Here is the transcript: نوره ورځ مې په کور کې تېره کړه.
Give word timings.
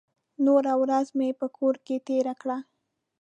نوره 0.45 0.73
ورځ 0.81 1.07
مې 1.17 1.29
په 1.39 1.47
کور 1.57 1.75
کې 1.85 1.95
تېره 2.07 2.33
کړه. 2.41 2.57